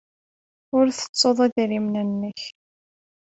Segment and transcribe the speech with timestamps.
[0.77, 2.41] Ur tettuḍ idrimen-nnek.